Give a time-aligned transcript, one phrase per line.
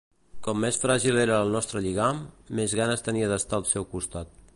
[0.45, 2.23] Com més fràgil era el nostre lligam,
[2.61, 4.35] més ganes tenia d'estar al seu costat.